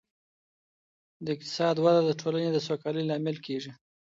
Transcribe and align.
د 1.25 1.25
اقتصاد 1.35 1.75
وده 1.83 2.01
د 2.05 2.11
ټولني 2.21 2.49
د 2.53 2.57
سوکالۍ 2.67 3.03
لامل 3.05 3.37
کيږي. 3.45 3.71